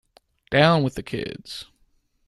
[0.49, 1.65] Down with the kids